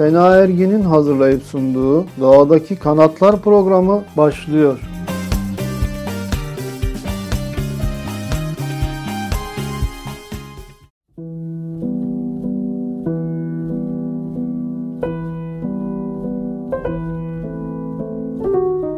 [0.00, 4.78] Sena Ergin'in hazırlayıp sunduğu Doğadaki Kanatlar programı başlıyor.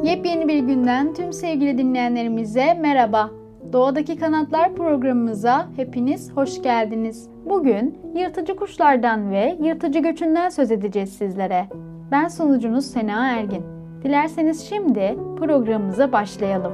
[0.04, 3.41] Yepyeni bir günden tüm sevgili dinleyenlerimize merhaba.
[3.72, 7.28] Doğadaki Kanatlar programımıza hepiniz hoş geldiniz.
[7.44, 11.66] Bugün yırtıcı kuşlardan ve yırtıcı göçünden söz edeceğiz sizlere.
[12.10, 13.64] Ben sunucunuz Sena Ergin.
[14.04, 16.72] Dilerseniz şimdi programımıza başlayalım.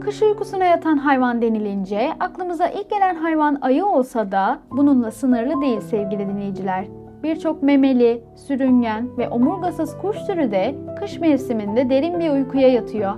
[0.00, 5.80] Kış uykusuna yatan hayvan denilince aklımıza ilk gelen hayvan ayı olsa da bununla sınırlı değil
[5.80, 7.01] sevgili dinleyiciler.
[7.22, 13.12] Birçok memeli, sürüngen ve omurgasız kuş türü de kış mevsiminde derin bir uykuya yatıyor.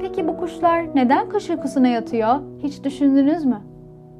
[0.00, 2.34] Peki bu kuşlar neden kış uykusuna yatıyor?
[2.62, 3.60] Hiç düşündünüz mü?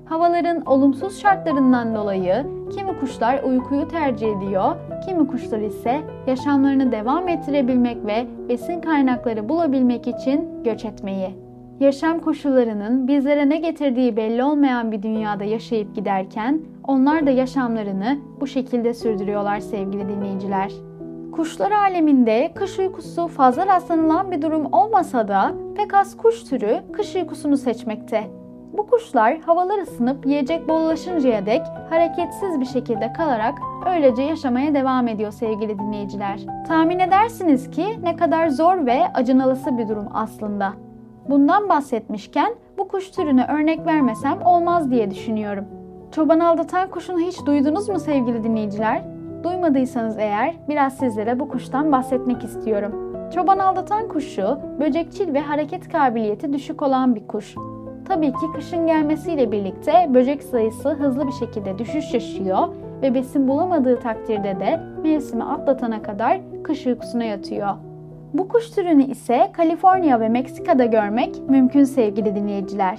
[0.05, 8.06] Havaların olumsuz şartlarından dolayı kimi kuşlar uykuyu tercih ediyor, kimi kuşlar ise yaşamlarını devam ettirebilmek
[8.06, 11.48] ve besin kaynakları bulabilmek için göç etmeyi.
[11.81, 18.47] Yaşam koşullarının bizlere ne getirdiği belli olmayan bir dünyada yaşayıp giderken onlar da yaşamlarını bu
[18.47, 20.73] şekilde sürdürüyorlar sevgili dinleyiciler.
[21.33, 27.17] Kuşlar aleminde kış uykusu fazla rastlanılan bir durum olmasa da pek az kuş türü kış
[27.17, 28.25] uykusunu seçmekte.
[28.73, 33.59] Bu kuşlar havalar ısınıp yiyecek bollaşıncaya dek hareketsiz bir şekilde kalarak
[33.95, 36.41] öylece yaşamaya devam ediyor sevgili dinleyiciler.
[36.69, 40.88] Tahmin edersiniz ki ne kadar zor ve acınalısı bir durum aslında.
[41.29, 45.65] Bundan bahsetmişken bu kuş türüne örnek vermesem olmaz diye düşünüyorum.
[46.12, 49.03] Çoban aldatan kuşunu hiç duydunuz mu sevgili dinleyiciler?
[49.45, 53.15] Duymadıysanız eğer biraz sizlere bu kuştan bahsetmek istiyorum.
[53.35, 57.55] Çoban aldatan kuşu böcekçil ve hareket kabiliyeti düşük olan bir kuş.
[58.09, 62.69] Tabii ki kışın gelmesiyle birlikte böcek sayısı hızlı bir şekilde düşüş yaşıyor
[63.02, 67.88] ve besin bulamadığı takdirde de mevsimi atlatana kadar kış uykusuna yatıyor.
[68.33, 72.98] Bu kuş türünü ise Kaliforniya ve Meksika'da görmek mümkün sevgili dinleyiciler.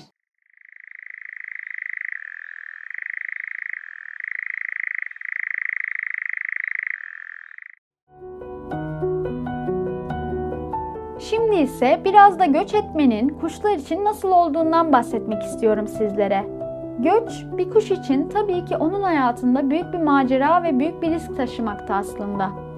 [11.20, 16.46] Şimdi ise biraz da göç etmenin kuşlar için nasıl olduğundan bahsetmek istiyorum sizlere.
[17.00, 21.38] Göç bir kuş için tabii ki onun hayatında büyük bir macera ve büyük bir risk
[21.38, 22.69] taşımakta aslında.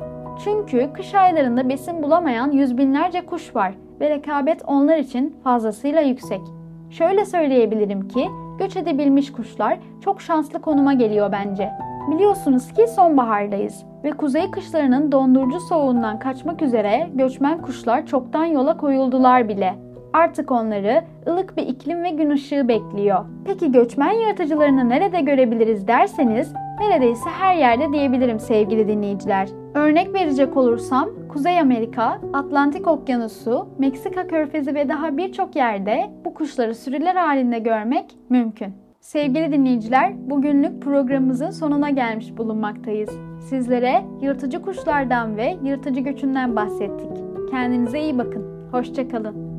[0.44, 6.42] Çünkü kış aylarında besin bulamayan yüz binlerce kuş var ve rekabet onlar için fazlasıyla yüksek.
[6.90, 8.28] Şöyle söyleyebilirim ki
[8.60, 11.70] göç edebilmiş kuşlar çok şanslı konuma geliyor bence.
[12.12, 19.50] Biliyorsunuz ki sonbahardayız ve kuzey kışlarının dondurucu soğuğundan kaçmak üzere göçmen kuşlar çoktan yola koyuldular
[19.50, 19.76] bile.
[20.14, 23.26] Artık onları ılık bir iklim ve gün ışığı bekliyor.
[23.46, 29.61] Peki göçmen yaratıcılarını nerede görebiliriz derseniz neredeyse her yerde diyebilirim sevgili dinleyiciler.
[29.76, 36.76] Örnek verecek olursam Kuzey Amerika, Atlantik Okyanusu, Meksika Körfezi ve daha birçok yerde bu kuşları
[36.76, 38.74] sürüler halinde görmek mümkün.
[39.00, 43.10] Sevgili dinleyiciler, bugünlük programımızın sonuna gelmiş bulunmaktayız.
[43.50, 47.10] Sizlere yırtıcı kuşlardan ve yırtıcı göçünden bahsettik.
[47.52, 48.70] Kendinize iyi bakın.
[48.72, 49.51] Hoşçakalın.